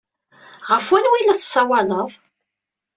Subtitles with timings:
[0.69, 2.11] Ɣef wanwa ay la tessawaleḍ?